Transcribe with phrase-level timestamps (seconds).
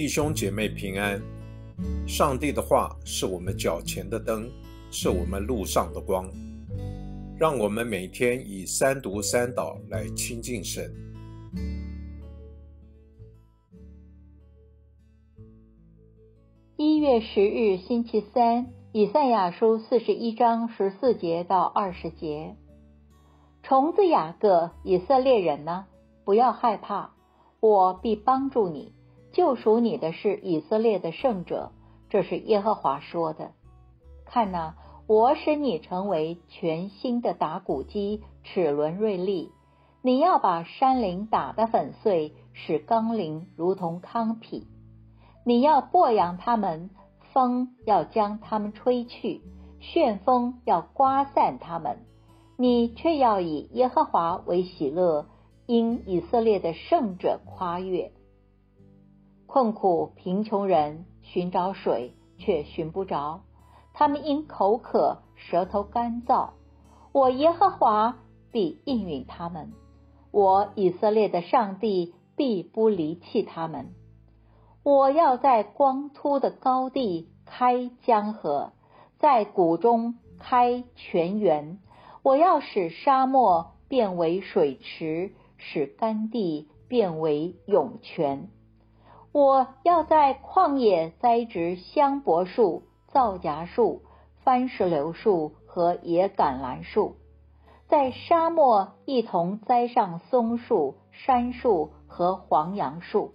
[0.00, 1.20] 弟兄姐妹平安。
[2.08, 4.50] 上帝的话是我们脚前的灯，
[4.90, 6.26] 是我们路上的光。
[7.38, 10.90] 让我们每天以三读三祷来亲近神。
[16.78, 22.56] 一月十日，星期三，以赛亚书四十一章十四节到二十节。
[23.62, 25.84] 虫子雅各，以色列人呢，
[26.24, 27.12] 不要害怕，
[27.60, 28.94] 我必帮助你。
[29.32, 31.72] 救赎你的是以色列的圣者，
[32.08, 33.52] 这是耶和华说的。
[34.24, 34.74] 看呐，
[35.06, 39.50] 我使你成为全新的打谷机，齿轮锐利。
[40.02, 44.66] 你要把山林打得粉碎，使冈林如同糠皮。
[45.44, 46.90] 你要剥扬他们，
[47.32, 49.42] 风要将他们吹去，
[49.78, 51.98] 旋风要刮散他们。
[52.56, 55.26] 你却要以耶和华为喜乐，
[55.66, 58.12] 因以色列的圣者夸悦。
[59.52, 63.40] 困苦贫穷人寻找水，却寻不着；
[63.92, 66.50] 他们因口渴，舌头干燥。
[67.10, 68.18] 我耶和华
[68.52, 69.72] 必应允他们，
[70.30, 73.88] 我以色列的上帝必不离弃他们。
[74.84, 78.70] 我要在光秃的高地开江河，
[79.18, 81.80] 在谷中开泉源。
[82.22, 88.48] 我要使沙漠变为水池，使干地变为涌泉。
[89.32, 94.02] 我要在旷野栽植香柏树、皂荚树、
[94.42, 97.14] 番石榴树和野橄榄树，
[97.86, 103.34] 在沙漠一同栽上松树、杉树和黄杨树，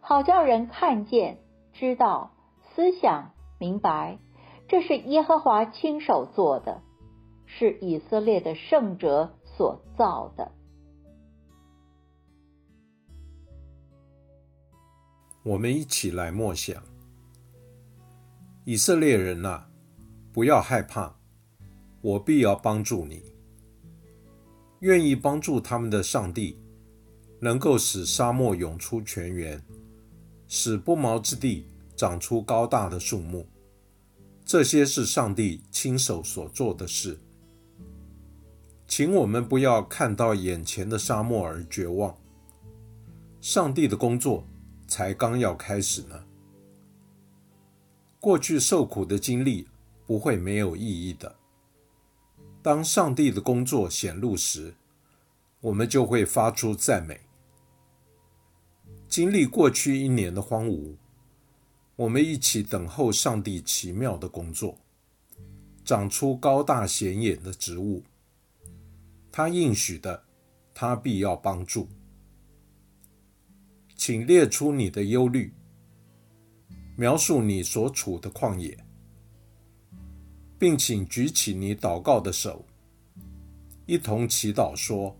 [0.00, 1.38] 好叫人看见、
[1.74, 2.30] 知道、
[2.74, 4.18] 思想、明白，
[4.66, 6.80] 这是耶和华亲手做的，
[7.44, 10.52] 是以色列的圣者所造的。
[15.48, 16.82] 我们一起来默想：
[18.66, 19.70] 以色列人啊，
[20.30, 21.16] 不要害怕，
[22.02, 23.22] 我必要帮助你。
[24.80, 26.58] 愿意帮助他们的上帝，
[27.40, 29.64] 能够使沙漠涌出泉源，
[30.48, 31.66] 使不毛之地
[31.96, 33.48] 长出高大的树木。
[34.44, 37.18] 这些是上帝亲手所做的事。
[38.86, 42.14] 请我们不要看到眼前的沙漠而绝望。
[43.40, 44.46] 上帝的工作。
[44.88, 46.24] 才刚要开始呢。
[48.18, 49.68] 过去受苦的经历
[50.04, 51.36] 不会没有意义的。
[52.60, 54.74] 当上帝的工作显露时，
[55.60, 57.20] 我们就会发出赞美。
[59.08, 60.96] 经历过去一年的荒芜，
[61.94, 64.76] 我们一起等候上帝奇妙的工作，
[65.84, 68.02] 长出高大显眼的植物。
[69.30, 70.24] 他应许的，
[70.74, 71.88] 他必要帮助。
[73.98, 75.52] 请列出你的忧虑，
[76.96, 78.78] 描述你所处的旷野，
[80.56, 82.64] 并请举起你祷告的手，
[83.86, 85.18] 一同祈祷说：“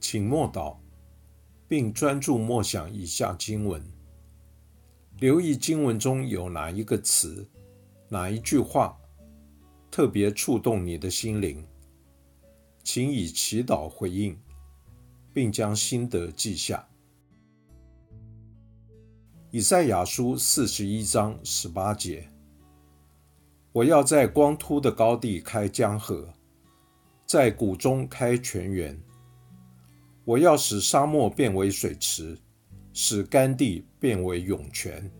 [0.00, 0.76] 请默祷，
[1.68, 3.80] 并专注默想以下经文，
[5.20, 7.48] 留意经文中有哪一个词、
[8.08, 8.96] 哪一句话。”
[9.90, 11.66] 特别触动你的心灵，
[12.84, 14.38] 请以祈祷回应，
[15.32, 16.88] 并将心得记下。
[19.50, 22.30] 以赛亚书四十一章十八节：
[23.72, 26.32] 我要在光秃的高地开江河，
[27.26, 28.96] 在谷中开泉源。
[30.24, 32.38] 我要使沙漠变为水池，
[32.92, 35.10] 使干地变为涌泉。